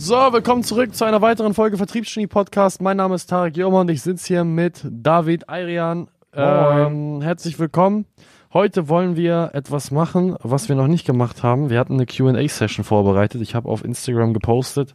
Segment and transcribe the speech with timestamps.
[0.00, 2.80] So, willkommen zurück zu einer weiteren Folge Vertriebsgenie Podcast.
[2.80, 6.06] Mein Name ist Tarek Joma und ich sitze hier mit David Ayrian.
[6.32, 8.06] Ähm, herzlich willkommen.
[8.52, 11.68] Heute wollen wir etwas machen, was wir noch nicht gemacht haben.
[11.68, 13.42] Wir hatten eine Q&A-Session vorbereitet.
[13.42, 14.94] Ich habe auf Instagram gepostet,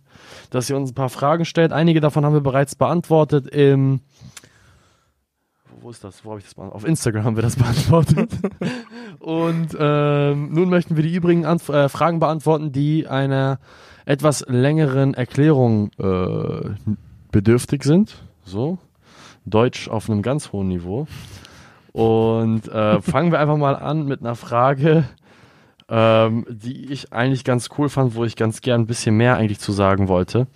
[0.52, 1.74] dass ihr uns ein paar Fragen stellt.
[1.74, 4.00] Einige davon haben wir bereits beantwortet im
[5.82, 6.24] wo ist das?
[6.24, 6.82] Wo habe ich das beantwortet?
[6.82, 8.32] Auf Instagram haben wir das beantwortet.
[9.20, 13.60] Und ähm, nun möchten wir die übrigen Anf äh, Fragen beantworten, die einer
[14.06, 16.70] etwas längeren Erklärung äh,
[17.32, 18.24] bedürftig sind.
[18.44, 18.78] So.
[19.46, 21.08] Deutsch auf einem ganz hohen Niveau.
[21.92, 25.06] Und äh, fangen wir einfach mal an mit einer Frage,
[25.90, 29.60] ähm, die ich eigentlich ganz cool fand, wo ich ganz gern ein bisschen mehr eigentlich
[29.60, 30.48] zu sagen wollte.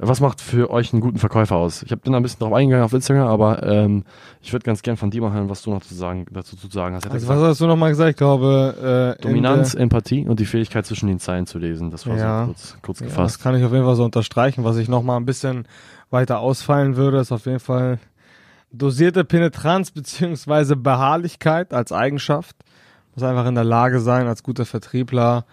[0.00, 1.82] Was macht für euch einen guten Verkäufer aus?
[1.82, 4.04] Ich habe dann ein bisschen darauf eingegangen auf Instagram, aber ähm,
[4.40, 6.68] ich würde ganz gern von dir mal hören, was du noch zu sagen, dazu zu
[6.68, 7.10] sagen hast.
[7.10, 8.10] Also was hast du nochmal gesagt?
[8.10, 11.90] Ich glaube äh, Dominanz, Empathie und die Fähigkeit zwischen den Zeilen zu lesen.
[11.90, 13.16] Das war ja, so kurz, kurz gefasst.
[13.16, 14.62] Ja, das kann ich auf jeden Fall so unterstreichen.
[14.62, 15.66] Was ich nochmal ein bisschen
[16.10, 17.98] weiter ausfallen würde, ist auf jeden Fall
[18.70, 22.54] dosierte Penetranz beziehungsweise Beharrlichkeit als Eigenschaft.
[23.16, 25.44] Muss einfach in der Lage sein, als guter Vertriebler,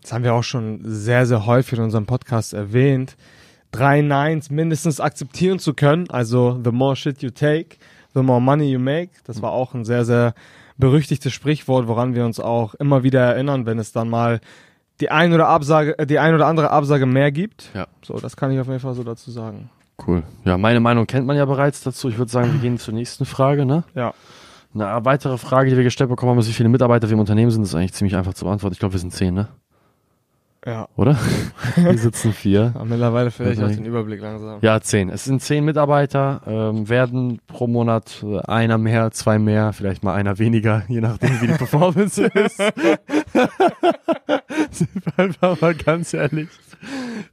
[0.00, 3.16] das haben wir auch schon sehr, sehr häufig in unserem Podcast erwähnt,
[3.72, 6.08] drei Nines mindestens akzeptieren zu können.
[6.10, 7.78] Also the more shit you take,
[8.14, 9.10] the more money you make.
[9.24, 10.34] Das war auch ein sehr, sehr
[10.76, 14.40] berüchtigtes Sprichwort, woran wir uns auch immer wieder erinnern, wenn es dann mal
[15.00, 17.70] die ein oder Absage, äh, die ein oder andere Absage mehr gibt.
[17.74, 17.86] Ja.
[18.02, 19.70] So, das kann ich auf jeden Fall so dazu sagen.
[20.06, 20.22] Cool.
[20.44, 22.08] Ja, meine Meinung kennt man ja bereits dazu.
[22.08, 23.84] Ich würde sagen, wir gehen zur nächsten Frage, ne?
[23.94, 24.14] Ja.
[24.74, 27.50] Eine weitere Frage, die wir gestellt bekommen haben, ist, wie viele Mitarbeiter wir im Unternehmen
[27.50, 28.72] sind, ist eigentlich ziemlich einfach zu beantworten.
[28.72, 29.48] Ich glaube, wir sind zehn, ne?
[30.64, 30.88] Ja.
[30.96, 31.18] Oder?
[31.76, 32.70] Wir sitzen vier.
[32.74, 34.60] Aber mittlerweile vielleicht auch den Überblick langsam.
[34.62, 35.08] Ja, zehn.
[35.08, 40.14] Es sind zehn Mitarbeiter, ähm, werden pro Monat äh, einer mehr, zwei mehr, vielleicht mal
[40.14, 42.58] einer weniger, je nachdem, wie die Performance ist.
[44.70, 46.48] sind wir einfach mal ganz ehrlich.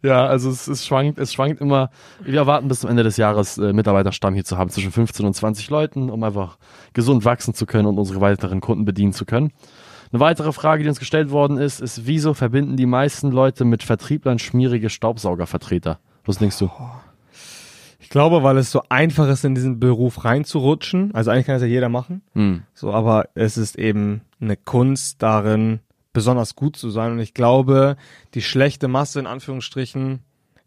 [0.02, 1.92] Ja, also es, es schwankt, es schwankt immer.
[2.24, 5.36] Wir erwarten bis zum Ende des Jahres äh, Mitarbeiterstamm hier zu haben, zwischen 15 und
[5.36, 6.58] 20 Leuten, um einfach
[6.94, 9.52] gesund wachsen zu können und unsere weiteren Kunden bedienen zu können.
[10.12, 13.84] Eine weitere Frage, die uns gestellt worden ist, ist, wieso verbinden die meisten Leute mit
[13.84, 16.00] Vertrieblern schmierige Staubsaugervertreter?
[16.26, 16.70] Was denkst du?
[18.00, 21.14] Ich glaube, weil es so einfach ist, in diesen Beruf reinzurutschen.
[21.14, 22.24] Also eigentlich kann es ja jeder machen.
[22.34, 22.64] Mhm.
[22.74, 25.80] So, aber es ist eben eine Kunst darin,
[26.12, 27.12] besonders gut zu sein.
[27.12, 27.96] Und ich glaube,
[28.34, 30.22] die schlechte Masse in Anführungsstrichen,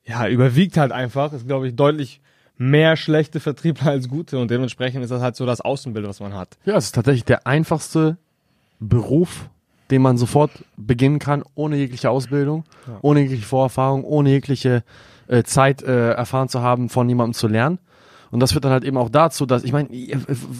[0.04, 1.32] ja, überwiegt halt einfach.
[1.32, 2.20] Ist, glaube ich, deutlich
[2.58, 4.38] mehr schlechte Vertriebler als gute.
[4.38, 6.58] Und dementsprechend ist das halt so das Außenbild, was man hat.
[6.64, 8.18] Ja, es ist tatsächlich der einfachste
[8.88, 9.48] Beruf,
[9.90, 12.98] den man sofort beginnen kann, ohne jegliche Ausbildung, ja.
[13.02, 14.82] ohne jegliche Vorerfahrung, ohne jegliche
[15.28, 17.78] äh, Zeit äh, erfahren zu haben, von jemandem zu lernen.
[18.30, 19.88] Und das führt dann halt eben auch dazu, dass, ich meine,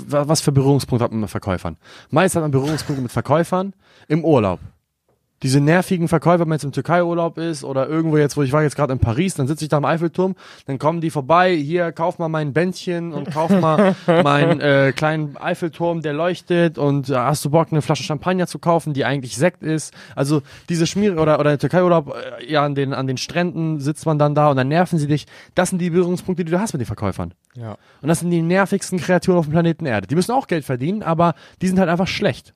[0.07, 1.79] was für Berührungspunkte hat man mit Verkäufern?
[2.11, 3.73] Meist hat man Berührungspunkte mit Verkäufern
[4.09, 4.61] im Urlaub
[5.43, 8.63] diese nervigen Verkäufer, wenn man jetzt im Türkei-Urlaub ist oder irgendwo jetzt, wo ich war
[8.63, 10.35] jetzt gerade in Paris, dann sitze ich da am Eiffelturm,
[10.67, 15.37] dann kommen die vorbei, hier, kauf mal mein Bändchen und kauf mal meinen äh, kleinen
[15.37, 19.37] Eiffelturm, der leuchtet und äh, hast du Bock, eine Flasche Champagner zu kaufen, die eigentlich
[19.37, 19.93] Sekt ist.
[20.15, 24.19] Also diese Schmier oder, oder Türkei-Urlaub, äh, ja, an den, an den Stränden sitzt man
[24.19, 25.27] dann da und dann nerven sie dich.
[25.55, 27.35] Das sind die Berührungspunkte, die du hast mit den Verkäufern.
[27.55, 27.77] Ja.
[28.01, 30.07] Und das sind die nervigsten Kreaturen auf dem Planeten Erde.
[30.07, 32.55] Die müssen auch Geld verdienen, aber die sind halt einfach schlecht.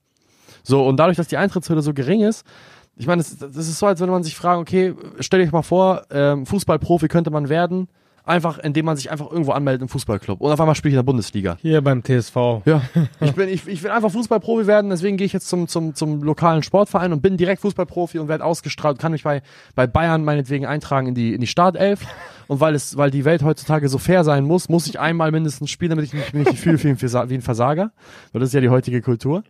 [0.62, 2.44] So, und dadurch, dass die Eintrittshürde so gering ist,
[2.96, 5.62] ich meine, das, das, ist so, als würde man sich fragen, okay, stell dich mal
[5.62, 7.88] vor, ähm, Fußballprofi könnte man werden,
[8.24, 10.98] einfach indem man sich einfach irgendwo anmeldet im Fußballclub und auf einmal spiele ich in
[10.98, 11.58] der Bundesliga.
[11.60, 12.36] Hier beim TSV.
[12.64, 12.82] Ja,
[13.20, 16.22] ich bin, ich, ich will einfach Fußballprofi werden, deswegen gehe ich jetzt zum, zum, zum
[16.22, 19.42] lokalen Sportverein und bin direkt Fußballprofi und werde ausgestrahlt, kann mich bei,
[19.74, 22.00] bei Bayern meinetwegen eintragen in die, in die Startelf.
[22.48, 25.68] Und weil es, weil die Welt heutzutage so fair sein muss, muss ich einmal mindestens
[25.68, 27.90] spielen, damit ich mich nicht fühle wie ein Versager.
[28.32, 29.42] Weil das ist ja die heutige Kultur.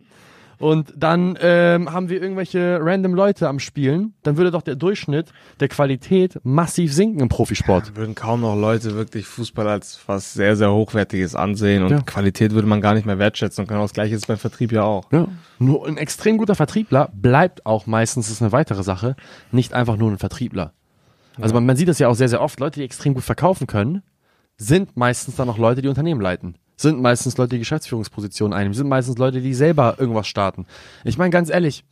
[0.59, 5.31] Und dann ähm, haben wir irgendwelche random Leute am Spielen, dann würde doch der Durchschnitt
[5.59, 7.89] der Qualität massiv sinken im Profisport.
[7.89, 12.01] Ja, würden kaum noch Leute wirklich Fußball als was sehr, sehr Hochwertiges ansehen und ja.
[12.01, 14.83] Qualität würde man gar nicht mehr wertschätzen und genau das gleiche ist beim Vertrieb ja
[14.83, 15.11] auch.
[15.11, 15.27] Ja.
[15.59, 19.15] Nur ein extrem guter Vertriebler bleibt auch meistens, das ist eine weitere Sache,
[19.51, 20.73] nicht einfach nur ein Vertriebler.
[21.39, 23.67] Also man, man sieht das ja auch sehr, sehr oft, Leute, die extrem gut verkaufen
[23.67, 24.01] können,
[24.57, 28.87] sind meistens dann auch Leute, die Unternehmen leiten sind meistens Leute, die Geschäftsführungspositionen einnehmen, sind
[28.87, 30.65] meistens Leute, die selber irgendwas starten.
[31.03, 31.83] Ich meine, ganz ehrlich,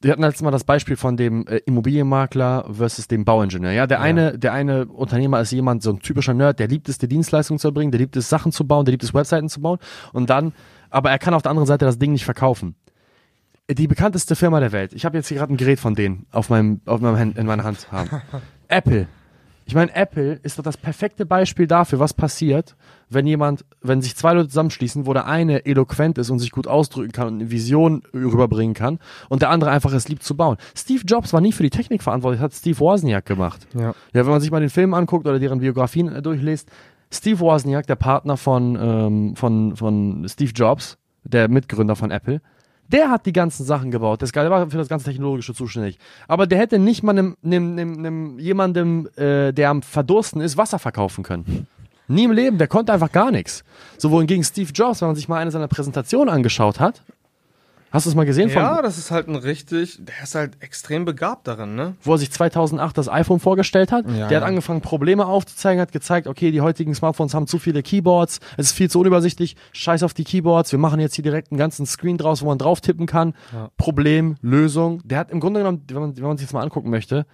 [0.00, 3.72] wir hatten letztes Mal das Beispiel von dem äh, Immobilienmakler versus dem Bauingenieur.
[3.72, 4.04] Ja, der ja.
[4.04, 7.58] eine, der eine Unternehmer ist jemand, so ein typischer Nerd, der liebt es, die Dienstleistung
[7.58, 9.78] zu erbringen, der liebt es, Sachen zu bauen, der liebt es, Webseiten zu bauen.
[10.12, 10.52] Und dann,
[10.90, 12.76] aber er kann auf der anderen Seite das Ding nicht verkaufen.
[13.70, 14.92] Die bekannteste Firma der Welt.
[14.92, 17.46] Ich habe jetzt hier gerade ein Gerät von denen auf meinem, auf meinem Hand, in
[17.46, 18.08] meiner Hand haben.
[18.68, 19.08] Apple
[19.68, 22.74] Ich meine, Apple ist doch das perfekte Beispiel dafür, was passiert,
[23.10, 26.66] wenn jemand, wenn sich zwei Leute zusammenschließen, wo der eine eloquent ist und sich gut
[26.66, 28.98] ausdrücken kann und eine Vision rüberbringen kann
[29.28, 30.56] und der andere einfach es liebt zu bauen.
[30.74, 33.68] Steve Jobs war nie für die Technik verantwortlich, hat Steve Wozniak gemacht.
[33.74, 33.88] Ja.
[34.14, 36.70] Ja, wenn man sich mal den Film anguckt oder deren Biografien äh, durchliest,
[37.12, 42.40] Steve Wozniak, der Partner von, ähm, von, von Steve Jobs, der Mitgründer von Apple,
[42.88, 44.22] der hat die ganzen Sachen gebaut.
[44.22, 45.98] Der war für das ganze Technologische zuständig.
[46.26, 50.56] Aber der hätte nicht mal nem, nem, nem, nem, jemandem, äh, der am Verdursten ist,
[50.56, 51.66] Wasser verkaufen können.
[52.08, 53.64] Nie im Leben, der konnte einfach gar nichts.
[53.98, 57.02] So wohingegen Steve Jobs, wenn man sich mal eine seiner Präsentationen angeschaut hat,
[57.90, 60.60] hast du es mal gesehen, Ja, von, das ist halt ein richtig, der ist halt
[60.60, 61.94] extrem begabt darin, ne?
[62.02, 64.06] wo er sich 2008 das iPhone vorgestellt hat?
[64.06, 64.42] Ja, der hat ja.
[64.42, 68.72] angefangen, Probleme aufzuzeigen, hat gezeigt, okay, die heutigen Smartphones haben zu viele Keyboards, es ist
[68.72, 72.18] viel zu unübersichtlich, scheiß auf die Keyboards, wir machen jetzt hier direkt einen ganzen Screen
[72.18, 73.34] draus, wo man drauf tippen kann.
[73.52, 73.70] Ja.
[73.76, 75.00] Problem, Lösung.
[75.04, 77.26] Der hat im Grunde genommen, wenn man, wenn man sich das mal angucken möchte,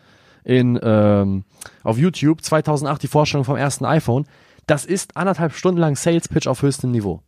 [0.44, 1.44] in, ähm,
[1.82, 4.26] auf YouTube 2008 die Vorstellung vom ersten iPhone,
[4.66, 7.20] das ist anderthalb Stunden lang Sales Pitch auf höchstem Niveau.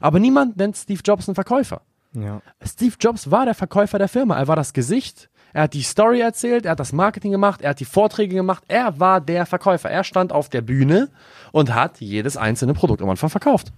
[0.00, 1.82] Aber niemand nennt Steve Jobs einen Verkäufer.
[2.14, 2.40] Ja.
[2.64, 4.36] Steve Jobs war der Verkäufer der Firma.
[4.38, 5.28] Er war das Gesicht.
[5.54, 8.64] Er hat die Story erzählt, er hat das Marketing gemacht, er hat die Vorträge gemacht.
[8.68, 9.90] Er war der Verkäufer.
[9.90, 11.10] Er stand auf der Bühne
[11.52, 13.72] und hat jedes einzelne Produkt am Anfang verkauft.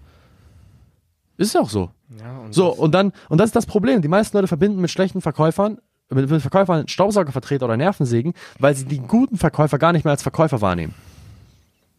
[1.37, 1.91] Ist ja auch so.
[2.21, 4.03] Ja, und So, das- und dann, und das ist das Problem.
[4.03, 5.79] Die meisten Leute verbinden mit schlechten Verkäufern,
[6.11, 10.23] mit, mit Verkäufern Staubsaugervertreter oder Nervensägen, weil sie die guten Verkäufer gar nicht mehr als
[10.23, 10.95] Verkäufer wahrnehmen.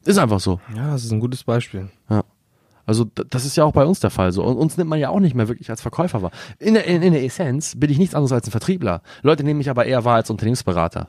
[0.05, 0.61] Ist einfach so.
[0.73, 1.89] ja, das ist ein gutes Beispiel.
[2.09, 2.23] Ja.
[2.85, 4.43] Also das ist ja auch bei uns der Fall so.
[4.43, 6.31] Und uns nimmt man ja auch nicht mehr wirklich als Verkäufer wahr.
[6.59, 9.01] In der, in, in der Essenz bin ich nichts anderes als ein Vertriebler.
[9.23, 11.07] Leute nehmen mich aber eher wahr als Unternehmensberater.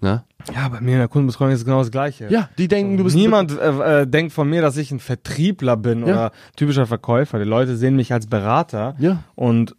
[0.00, 0.24] Ne?
[0.54, 2.28] Ja, bei mir in der Kundenbetreuung ist es genau das Gleiche.
[2.30, 5.76] Ja, die denken, du bist Niemand äh, äh, denkt von mir, dass ich ein Vertriebler
[5.76, 6.04] bin Ja.
[6.06, 7.38] oder typischer Verkäufer.
[7.38, 9.22] Die Leute sehen mich als Berater Ja.
[9.34, 9.76] und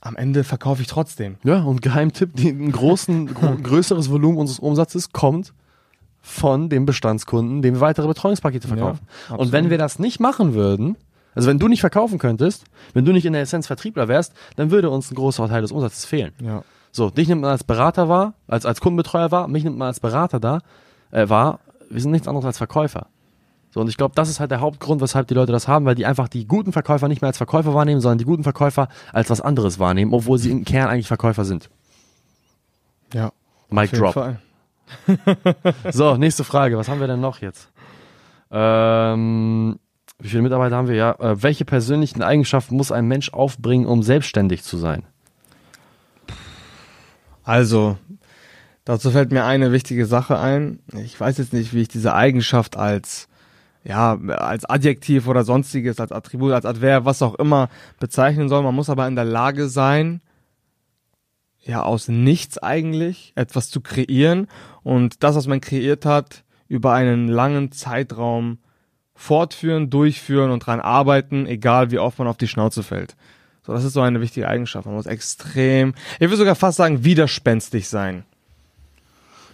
[0.00, 1.36] am Ende verkaufe ich trotzdem.
[1.42, 5.52] Ja, und Geheimtipp, die, ein großen, gro größeres Volumen unseres Umsatzes kommt
[6.26, 9.06] von dem Bestandskunden, dem wir weitere Betreuungspakete verkaufen.
[9.30, 10.96] Ja, und wenn wir das nicht machen würden,
[11.36, 12.64] also wenn du nicht verkaufen könntest,
[12.94, 15.70] wenn du nicht in der Essenz Vertriebler wärst, dann würde uns ein großer Teil des
[15.70, 16.32] Umsatzes fehlen.
[16.42, 16.62] Ja.
[16.90, 20.00] So, dich nimmt man als Berater wahr, als, als Kundenbetreuer wahr, mich nimmt man als
[20.00, 20.60] Berater da,
[21.12, 21.60] äh, wahr.
[21.88, 23.06] Wir sind nichts anderes als Verkäufer.
[23.70, 25.94] So, und ich glaube, das ist halt der Hauptgrund, weshalb die Leute das haben, weil
[25.94, 29.30] die einfach die guten Verkäufer nicht mehr als Verkäufer wahrnehmen, sondern die guten Verkäufer als
[29.30, 31.70] was anderes wahrnehmen, obwohl sie im Kern eigentlich Verkäufer sind.
[33.12, 33.30] Ja.
[33.70, 34.14] Mic drop.
[34.14, 34.40] Fall.
[35.92, 36.78] So, nächste Frage.
[36.78, 37.70] Was haben wir denn noch jetzt?
[38.50, 39.78] Ähm,
[40.18, 40.94] wie viele Mitarbeiter haben wir?
[40.94, 45.04] Ja, äh, welche persönlichen Eigenschaften muss ein Mensch aufbringen, um selbstständig zu sein?
[47.44, 47.98] Also,
[48.84, 50.80] dazu fällt mir eine wichtige Sache ein.
[50.94, 53.28] Ich weiß jetzt nicht, wie ich diese Eigenschaft als
[53.84, 57.68] ja, als Adjektiv oder sonstiges, als Attribut, als Adverb, was auch immer
[58.00, 58.64] bezeichnen soll.
[58.64, 60.20] Man muss aber in der Lage sein,
[61.62, 64.48] ja, aus nichts eigentlich etwas zu kreieren
[64.86, 68.58] und das, was man kreiert hat, über einen langen Zeitraum
[69.16, 73.16] fortführen, durchführen und dran arbeiten, egal wie oft man auf die Schnauze fällt.
[73.66, 74.86] So, das ist so eine wichtige Eigenschaft.
[74.86, 78.22] Man muss extrem, ich würde sogar fast sagen, widerspenstig sein.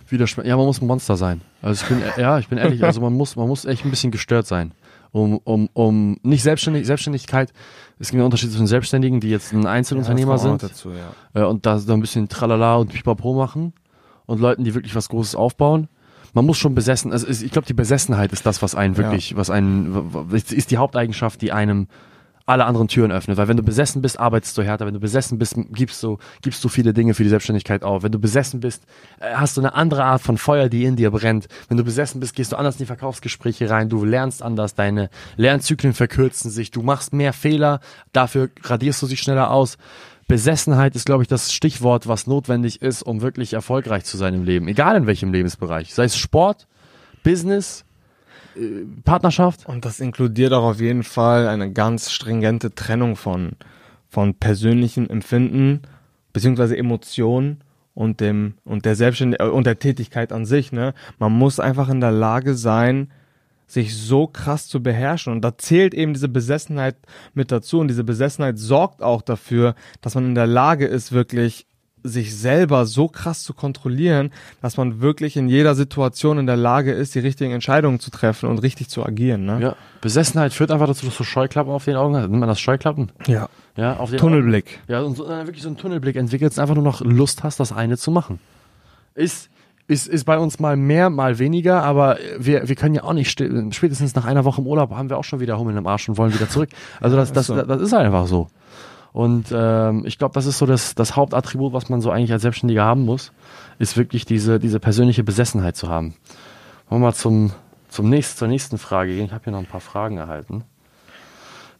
[0.06, 1.40] Widersp ja, man muss ein Monster sein.
[1.62, 4.10] Also ich bin, ja, ich bin ehrlich, also man muss, man muss echt ein bisschen
[4.10, 4.72] gestört sein.
[5.12, 7.54] Um, um, um, nicht selbstständig, Selbstständigkeit,
[7.98, 11.40] es gibt einen Unterschied zwischen Selbstständigen, die jetzt ein Einzelunternehmer auch sind, Dazu, ja.
[11.40, 13.72] äh, und da so ein bisschen Tralala und Pipapo machen
[14.26, 15.88] und Leuten, die wirklich was Großes aufbauen.
[16.34, 19.50] Man muss schon besessen, also ich glaube, die Besessenheit ist das, was einen wirklich, was
[19.50, 21.88] einen, ist die Haupteigenschaft, die einem
[22.46, 23.36] alle anderen Türen öffnet.
[23.36, 24.86] Weil wenn du besessen bist, arbeitest du härter.
[24.86, 28.02] Wenn du besessen bist, gibst du, gibst du viele Dinge für die Selbstständigkeit auf.
[28.02, 28.84] Wenn du besessen bist,
[29.20, 31.48] äh, hast du eine andere Art von Feuer, die in dir brennt.
[31.68, 33.88] Wenn du besessen bist, gehst du anders in die Verkaufsgespräche rein.
[33.88, 34.74] Du lernst anders.
[34.74, 36.70] Deine Lernzyklen verkürzen sich.
[36.70, 37.80] Du machst mehr Fehler.
[38.12, 39.78] Dafür radierst du sie schneller aus.
[40.32, 44.44] Besessenheit ist, glaube ich, das Stichwort, was notwendig ist, um wirklich erfolgreich zu sein im
[44.44, 44.66] Leben.
[44.66, 45.92] Egal in welchem Lebensbereich.
[45.92, 46.66] Sei es Sport,
[47.22, 47.84] Business,
[48.56, 49.68] äh, Partnerschaft.
[49.68, 53.56] Und das inkludiert auch auf jeden Fall eine ganz stringente Trennung von,
[54.08, 55.82] von persönlichem Empfinden
[56.32, 57.60] beziehungsweise Emotionen
[57.92, 60.72] und dem und der Selbstständ äh, und der Tätigkeit an sich.
[60.72, 63.10] Ne, man muss einfach in der Lage sein,
[63.66, 65.32] sich so krass zu beherrschen.
[65.32, 66.96] Und da zählt eben diese Besessenheit
[67.34, 67.80] mit dazu.
[67.80, 71.66] Und diese Besessenheit sorgt auch dafür, dass man in der Lage ist, wirklich
[72.04, 76.92] sich selber so krass zu kontrollieren, dass man wirklich in jeder Situation in der Lage
[76.92, 79.44] ist, die richtigen Entscheidungen zu treffen und richtig zu agieren.
[79.44, 79.60] Ne?
[79.60, 79.76] Ja.
[80.00, 82.22] Besessenheit führt einfach dazu, dass du Scheuklappen auf den Augen hast.
[82.22, 83.12] Nennt man das Scheuklappen?
[83.26, 83.48] Ja.
[83.76, 84.80] Ja, auf den Tunnelblick.
[84.86, 87.72] Ja, und so, äh, wirklich so einen Tunnelblick entwickelst einfach nur noch Lust hast, das
[87.72, 88.38] eine zu machen.
[89.14, 89.48] Ist,
[89.92, 93.30] ist, ist bei uns mal mehr, mal weniger, aber wir, wir können ja auch nicht,
[93.30, 96.16] spätestens nach einer Woche im Urlaub haben wir auch schon wieder Hummeln im Arsch und
[96.16, 96.70] wollen wieder zurück.
[97.00, 98.48] Also das, das, das, das ist einfach so.
[99.12, 102.42] Und ähm, ich glaube, das ist so das, das Hauptattribut, was man so eigentlich als
[102.42, 103.32] Selbstständiger haben muss,
[103.78, 106.14] ist wirklich diese, diese persönliche Besessenheit zu haben.
[106.88, 107.52] Wollen wir mal zum,
[107.88, 109.26] zum nächsten, zur nächsten Frage gehen.
[109.26, 110.64] Ich habe hier noch ein paar Fragen erhalten.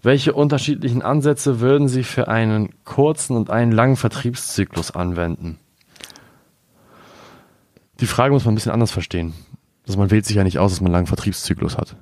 [0.03, 5.59] Welche unterschiedlichen Ansätze würden Sie für einen kurzen und einen langen Vertriebszyklus anwenden?
[8.03, 9.33] Die Frage muss man ein bisschen anders verstehen.
[9.87, 11.97] Also man wählt sich ja nicht aus, dass man einen langen Vertriebszyklus hat.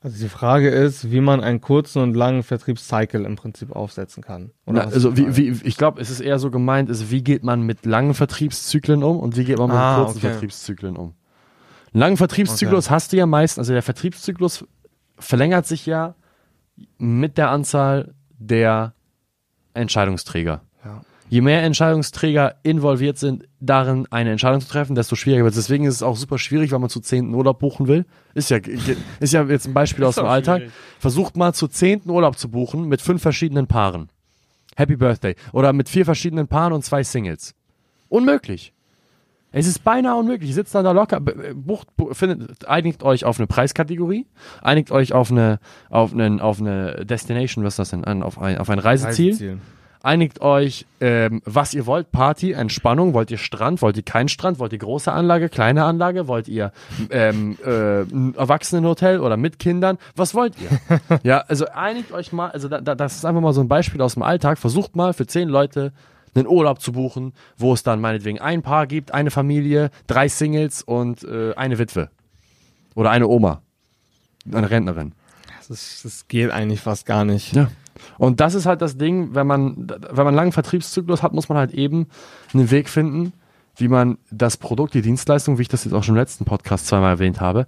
[0.00, 4.52] Also die Frage ist, wie man einen kurzen und langen Vertriebscycle im Prinzip aufsetzen kann.
[4.66, 7.62] Na, also wie, wie, ich glaube, es ist eher so gemeint, ist, wie geht man
[7.62, 10.28] mit langen Vertriebszyklen um und wie geht man mit Ah, kurzen okay.
[10.28, 11.14] Vertriebszyklen um.
[11.94, 12.94] Einen langen Vertriebszyklus Okay.
[12.94, 14.66] hast du ja meistens, also der Vertriebszyklus
[15.18, 16.14] verlängert sich ja
[16.98, 18.92] mit der Anzahl der
[19.74, 20.60] Entscheidungsträger.
[20.84, 21.00] Ja.
[21.30, 25.60] Je mehr Entscheidungsträger involviert sind, darin eine Entscheidung zu treffen, desto schwieriger wird es.
[25.66, 28.06] Deswegen ist es auch super schwierig, wenn man zu zehnten Urlaub buchen will.
[28.34, 28.58] Ist ja,
[29.20, 30.58] ist ja jetzt ein Beispiel aus dem Alltag.
[30.60, 30.72] schwierig.
[30.98, 34.08] Versucht mal zu zehnten Urlaub zu buchen mit fünf verschiedenen Paaren.
[34.76, 35.34] Happy Birthday.
[35.52, 37.54] Oder mit vier verschiedenen Paaren und zwei Singles.
[38.08, 38.72] Unmöglich.
[39.50, 40.50] Es ist beinahe unmöglich.
[40.50, 44.26] Ihr sitzt dann da locker, b- bucht, bu- findet, einigt euch auf eine Preiskategorie,
[44.62, 45.58] einigt euch auf eine,
[45.88, 49.30] auf einen, auf eine Destination, was ist das denn, An- auf ein, auf ein Reiseziel,
[49.32, 49.58] Reiseziel.
[50.02, 54.58] Einigt euch, ähm, was ihr wollt, Party, Entspannung, wollt ihr Strand, wollt ihr keinen Strand,
[54.58, 56.72] wollt ihr große Anlage, kleine Anlage, wollt ihr
[57.10, 60.98] ähm, äh, ein Erwachsenenhotel oder mit Kindern, was wollt ihr?
[61.22, 64.00] ja, also einigt euch mal, also da, da, das ist einfach mal so ein Beispiel
[64.02, 65.92] aus dem Alltag, versucht mal für zehn Leute
[66.34, 70.82] einen Urlaub zu buchen, wo es dann meinetwegen ein Paar gibt, eine Familie, drei Singles
[70.82, 72.10] und äh, eine Witwe.
[72.94, 73.62] Oder eine Oma.
[74.52, 75.14] Eine Rentnerin.
[75.58, 77.54] Das, ist, das geht eigentlich fast gar nicht.
[77.54, 77.70] Ja.
[78.18, 81.48] Und das ist halt das Ding, wenn man, wenn man einen langen Vertriebszyklus hat, muss
[81.48, 82.06] man halt eben
[82.52, 83.32] einen Weg finden,
[83.76, 86.86] wie man das Produkt, die Dienstleistung, wie ich das jetzt auch schon im letzten Podcast
[86.86, 87.66] zweimal erwähnt habe,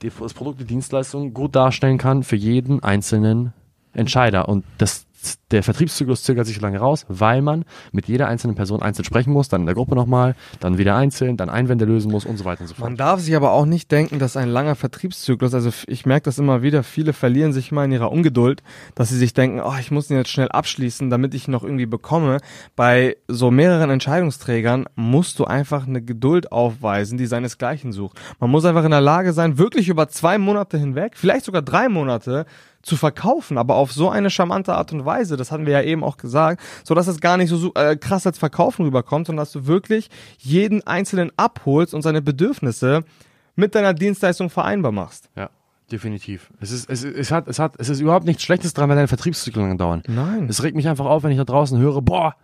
[0.00, 3.52] das Produkt, die Dienstleistung gut darstellen kann für jeden einzelnen
[3.92, 4.48] Entscheider.
[4.48, 5.06] Und das,
[5.50, 9.48] der Vertriebszyklus zögert sich lange raus, weil man mit jeder einzelnen Person einzeln sprechen muss,
[9.48, 12.62] dann in der Gruppe nochmal, dann wieder einzeln, dann Einwände lösen muss und so weiter
[12.62, 12.88] und so fort.
[12.88, 16.38] Man darf sich aber auch nicht denken, dass ein langer Vertriebszyklus, also ich merke das
[16.38, 18.62] immer wieder, viele verlieren sich mal in ihrer Ungeduld,
[18.94, 21.64] dass sie sich denken, oh, ich muss ihn jetzt schnell abschließen, damit ich ihn noch
[21.64, 22.38] irgendwie bekomme.
[22.76, 28.18] Bei so mehreren Entscheidungsträgern musst du einfach eine Geduld aufweisen, die seinesgleichen sucht.
[28.40, 31.88] Man muss einfach in der Lage sein, wirklich über zwei Monate hinweg, vielleicht sogar drei
[31.88, 32.46] Monate,
[32.82, 36.02] zu verkaufen, aber auf so eine charmante Art und Weise, das hatten wir ja eben
[36.04, 39.52] auch gesagt, so dass es gar nicht so äh, krass als Verkaufen rüberkommt, sondern dass
[39.52, 43.04] du wirklich jeden Einzelnen abholst und seine Bedürfnisse
[43.54, 45.28] mit deiner Dienstleistung vereinbar machst.
[45.36, 45.50] Ja,
[45.90, 46.50] definitiv.
[46.60, 48.96] Es ist, es, ist- es hat, es hat, es ist überhaupt nichts Schlechtes dran, wenn
[48.96, 50.02] deine Vertriebszyklen dauern.
[50.08, 50.46] Nein.
[50.48, 52.34] Es regt mich einfach auf, wenn ich da draußen höre, boah,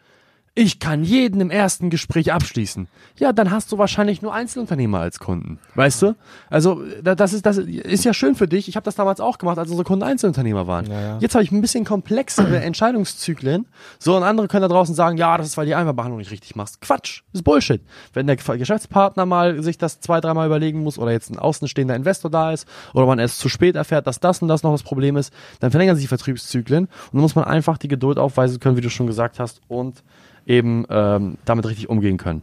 [0.61, 2.88] ich kann jeden im ersten Gespräch abschließen.
[3.17, 5.61] Ja, dann hast du wahrscheinlich nur Einzelunternehmer als Kunden.
[5.77, 6.17] Weißt du?
[6.50, 8.67] Also, da- das ist, das ist ja schön für dich.
[8.69, 10.87] Ich habe das damals auch gemacht, als unsere Kunden Einzelunternehmer waren.
[10.91, 11.19] Ja, ja.
[11.21, 13.67] Jetzt habe ich ein bisschen komplexere Entscheidungszyklen.
[14.00, 16.57] So, und andere können da draußen sagen, ja, das ist, weil die Einmalbehandlung nicht richtig
[16.57, 16.81] machst.
[16.81, 17.23] Quatsch.
[17.33, 17.81] Ist Bullshit.
[18.12, 22.33] Wenn der Geschäftspartner mal sich das zwei, dreimal überlegen muss oder jetzt ein außenstehender Investor
[22.33, 25.17] da ist oder man erst zu spät erfährt, dass das und das noch das Problem
[25.17, 28.77] ist, dann verlängern sich die Vertriebszyklen und dann muss man einfach die Geduld aufweisen können,
[28.77, 30.03] wie du schon gesagt hast, und
[30.49, 32.43] eben ähm, damit richtig umgehen können.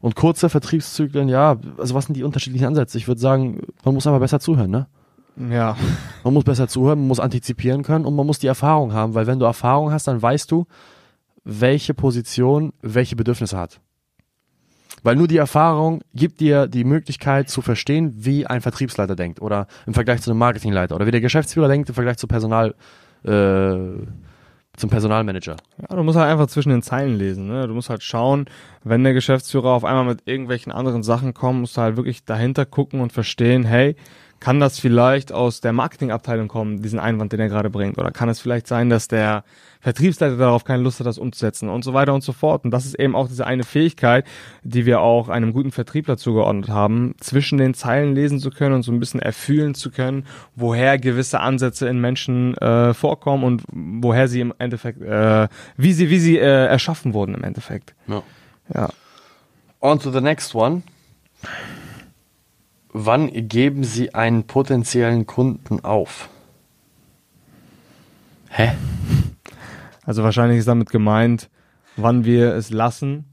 [0.00, 2.98] Und kurze Vertriebszyklen, ja, also was sind die unterschiedlichen Ansätze?
[2.98, 4.86] Ich würde sagen, man muss einfach besser zuhören, ne?
[5.36, 5.76] Ja.
[6.24, 9.26] Man muss besser zuhören, man muss antizipieren können und man muss die Erfahrung haben, weil
[9.26, 10.66] wenn du Erfahrung hast, dann weißt du,
[11.44, 13.80] welche Position welche Bedürfnisse hat.
[15.02, 19.66] Weil nur die Erfahrung gibt dir die Möglichkeit zu verstehen, wie ein Vertriebsleiter denkt oder
[19.86, 22.74] im Vergleich zu einem Marketingleiter oder wie der Geschäftsführer denkt im Vergleich zu Personal,
[23.24, 23.76] äh,
[24.76, 25.56] zum Personalmanager.
[25.80, 27.46] Ja, du musst halt einfach zwischen den Zeilen lesen.
[27.46, 27.66] Ne?
[27.68, 28.46] Du musst halt schauen,
[28.84, 32.64] wenn der Geschäftsführer auf einmal mit irgendwelchen anderen Sachen kommt, musst du halt wirklich dahinter
[32.64, 33.96] gucken und verstehen, hey,
[34.42, 37.96] kann das vielleicht aus der Marketingabteilung kommen, diesen Einwand, den er gerade bringt?
[37.96, 39.44] Oder kann es vielleicht sein, dass der
[39.80, 42.64] Vertriebsleiter darauf keine Lust hat, das umzusetzen und so weiter und so fort?
[42.64, 44.26] Und das ist eben auch diese eine Fähigkeit,
[44.64, 48.82] die wir auch einem guten Vertriebler zugeordnet haben, zwischen den Zeilen lesen zu können und
[48.82, 54.26] so ein bisschen erfühlen zu können, woher gewisse Ansätze in Menschen äh, vorkommen und woher
[54.26, 55.46] sie im Endeffekt, äh,
[55.76, 57.94] wie sie, wie sie äh, erschaffen wurden im Endeffekt.
[58.08, 58.24] Ja.
[58.74, 58.88] Ja.
[59.80, 60.82] On to the next one.
[62.92, 66.28] Wann geben Sie einen potenziellen Kunden auf?
[68.50, 68.72] Hä?
[70.04, 71.48] Also wahrscheinlich ist damit gemeint,
[71.96, 73.24] wann wir es lassen,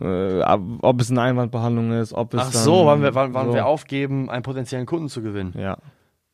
[0.00, 3.48] äh, ob es eine Einwandbehandlung ist, ob es Ach dann, so, wann wir, wann, wann
[3.48, 3.54] so.
[3.54, 5.54] wir aufgeben, einen potenziellen Kunden zu gewinnen.
[5.58, 5.78] Ja.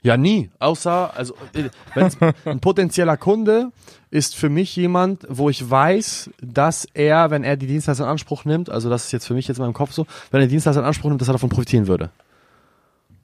[0.02, 0.50] Ja, nie.
[0.58, 1.70] Außer, also, äh,
[2.44, 3.72] ein potenzieller Kunde
[4.10, 8.44] ist für mich jemand, wo ich weiß, dass er, wenn er die Dienstleistung in Anspruch
[8.44, 10.52] nimmt, also das ist jetzt für mich jetzt in meinem Kopf so, wenn er die
[10.52, 12.10] Dienstleistung in Anspruch nimmt, dass er davon profitieren würde.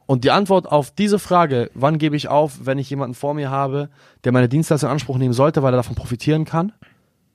[0.06, 3.50] Und die Antwort auf diese Frage, wann gebe ich auf, wenn ich jemanden vor mir
[3.50, 3.88] habe,
[4.24, 6.72] der meine Dienstleistung in Anspruch nehmen sollte, weil er davon profitieren kann?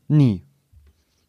[0.07, 0.43] Nie.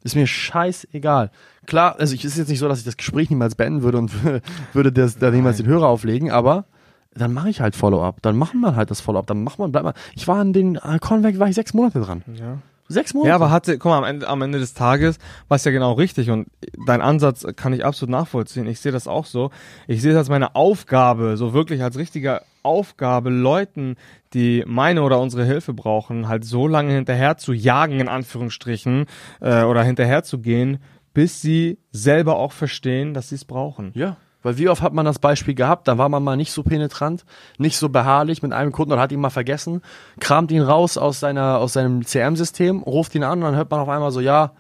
[0.03, 1.31] Ist mir scheißegal.
[1.67, 4.13] Klar, also ich ist jetzt nicht so, dass ich das Gespräch niemals beenden würde und
[4.73, 6.67] würde das, da niemals den Hörer auflegen, aber
[7.15, 8.23] dann mache ich halt Follow-up.
[8.23, 9.27] Dann machen wir halt das Follow-up.
[9.27, 9.95] Dann macht man, bleibt mal.
[10.15, 12.23] Ich war an den äh, Convec, war ich sechs Monate dran.
[12.35, 12.59] Ja.
[12.89, 13.29] Sechs Monate.
[13.29, 15.93] Ja, aber hatte, guck mal, am Ende, am Ende des Tages war es ja genau
[15.93, 16.49] richtig und
[16.87, 18.67] dein Ansatz kann ich absolut nachvollziehen.
[18.67, 19.51] Ich sehe das auch so.
[19.87, 23.95] Ich sehe es als meine Aufgabe, so wirklich als richtige Aufgabe, Leuten,
[24.35, 29.07] die meine oder unsere Hilfe brauchen, halt so lange hinterher zu jagen, in Anführungsstrichen,
[29.41, 30.79] äh, oder hinterher zu gehen,
[31.15, 33.93] bis sie selber auch verstehen, dass sie es brauchen.
[33.95, 34.17] Ja.
[34.43, 37.25] Weil wie oft hat man das Beispiel gehabt, da war man mal nicht so penetrant,
[37.59, 39.83] nicht so beharrlich mit einem Kunden oder hat ihn mal vergessen,
[40.19, 43.81] kramt ihn raus aus seiner, aus seinem CM-System, ruft ihn an und dann hört man
[43.81, 44.53] auf einmal so, ja,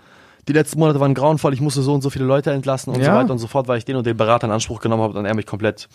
[0.48, 3.12] die letzten Monate waren grauenvoll, ich musste so und so viele Leute entlassen und Ja.
[3.12, 5.18] so weiter und so fort, weil ich den und den Berater in Anspruch genommen habe
[5.18, 5.88] und er mich komplett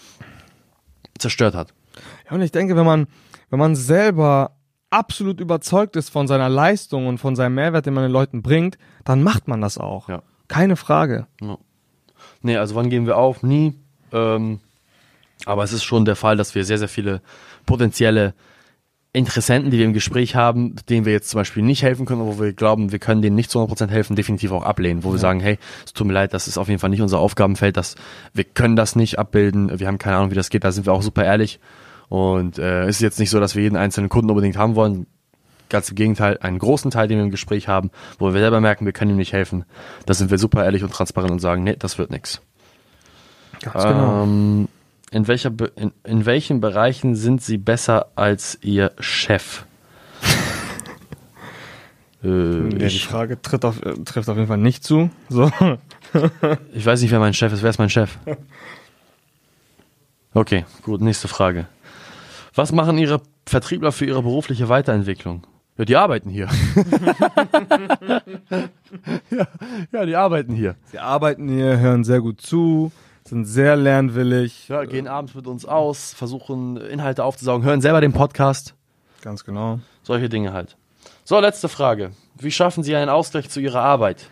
[1.18, 1.74] zerstört hat.
[2.30, 3.08] Ja, und ich denke, wenn man,
[3.50, 4.52] wenn man selber
[4.90, 8.78] absolut überzeugt ist von seiner Leistung und von seinem Mehrwert, den man den Leuten bringt,
[9.04, 10.10] dann macht man das auch.
[10.10, 10.22] Ja.
[10.48, 11.28] Keine Frage.
[12.46, 13.42] Nee, also wann geben wir auf?
[13.42, 13.74] Nie.
[14.14, 14.60] Ähm,
[15.48, 17.22] aber es ist schon der Fall, dass wir sehr, sehr viele
[17.66, 18.36] potenzielle
[19.14, 22.40] Interessenten, die wir im Gespräch haben, denen wir jetzt zum Beispiel nicht helfen können, wo
[22.40, 25.40] wir glauben, wir können denen nicht zu 100% helfen, definitiv auch ablehnen, wo wir sagen,
[25.40, 27.96] hey, es tut mir leid, das ist auf jeden Fall nicht unser Aufgabenfeld, das,
[28.34, 30.94] wir können das nicht abbilden, wir haben keine Ahnung, wie das geht, da sind wir
[30.94, 31.60] auch super ehrlich
[32.10, 35.08] und äh, es ist jetzt nicht so, dass wir jeden einzelnen Kunden unbedingt haben wollen,
[35.76, 38.86] ganz im Gegenteil, einen großen Teil, den wir im Gespräch haben, wo wir selber merken,
[38.86, 39.66] wir können ihm nicht helfen,
[40.06, 42.42] da sind wir super ehrlich und transparent und sagen, nee, das wird nix.
[43.62, 44.24] Ganz genau.
[44.24, 44.68] Ähm,
[45.12, 49.66] in, welcher in, in welchen Bereichen sind Sie besser als Ihr Chef?
[52.24, 55.10] äh, Ja, die Frage tritt auf, äh, trifft auf jeden Fall nicht zu.
[55.28, 55.52] So.
[56.74, 57.64] ich weiß nicht, wer mein Chef ist.
[57.64, 58.18] Wer ist mein Chef?
[60.34, 61.66] Okay, gut, nächste Frage.
[62.54, 65.46] Was machen Ihre Vertriebler für Ihre berufliche Weiterentwicklung?
[65.78, 66.48] Ja, die arbeiten hier.
[69.30, 69.48] ja,
[69.92, 70.76] ja, die arbeiten hier.
[70.92, 72.94] Sie arbeiten hier, hören sehr gut zu,
[73.26, 74.70] sind sehr lernwillig.
[74.70, 78.74] Ja, gehen abends mit uns aus, versuchen Inhalte aufzusaugen, hören selber den Podcast.
[79.22, 79.80] Ganz genau.
[80.04, 80.78] Solche Dinge halt.
[81.26, 82.12] So, letzte Frage.
[82.36, 84.30] Wie schaffen Sie einen Ausgleich zu Ihrer Arbeit?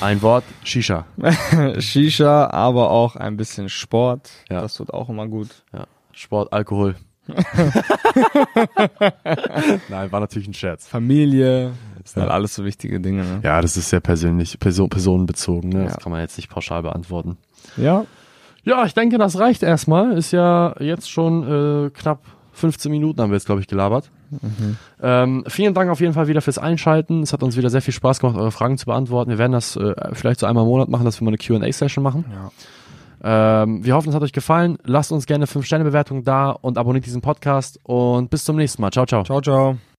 [0.00, 1.06] Ein Wort, Shisha.
[1.78, 4.30] Shisha, aber auch ein bisschen Sport.
[4.50, 4.60] Ja.
[4.60, 5.64] Das tut auch immer gut.
[5.72, 5.86] Ja.
[6.12, 6.96] Sport, Alkohol.
[9.88, 10.86] Nein, war natürlich ein Scherz.
[10.86, 12.28] Familie, das sind Ja.
[12.28, 13.22] halt alles so wichtige Dinge.
[13.24, 13.40] Ne?
[13.42, 15.70] Ja, das ist sehr persönlich, person, personenbezogen.
[15.70, 15.84] Ne?
[15.84, 15.98] Das Ja.
[15.98, 17.36] kann man jetzt nicht pauschal beantworten.
[17.76, 18.04] Ja.
[18.64, 20.12] Ja, ich denke, das reicht erstmal.
[20.12, 22.20] Ist ja jetzt schon äh, knapp
[22.52, 24.10] 15 Minuten haben wir jetzt, glaube ich, gelabert.
[25.00, 27.22] Ähm, vielen Dank auf jeden Fall wieder fürs Einschalten.
[27.22, 29.30] Es hat uns wieder sehr viel Spaß gemacht, eure Fragen zu beantworten.
[29.30, 32.02] Wir werden das äh, vielleicht so einmal im Monat machen, dass wir mal eine Q&A-Session
[32.02, 32.24] machen.
[32.30, 32.50] ja.
[33.22, 34.78] Ähm, wir hoffen, es hat euch gefallen.
[34.84, 37.78] Lasst uns gerne 5-Sterne-Bewertungen da und abonniert diesen Podcast.
[37.82, 38.90] Und bis zum nächsten Mal.
[38.90, 39.24] Ciao, ciao.
[39.24, 39.97] Ciao, ciao.